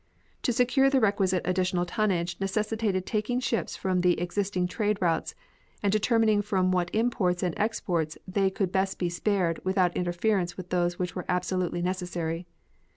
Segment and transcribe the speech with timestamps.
[0.41, 5.35] To secure the requisite additional tonnage necessitated taking ships from the existing trade routes
[5.83, 10.69] and determining from what imports and exports they could best be spared without interference with
[10.71, 12.47] those which were absolutely necessary.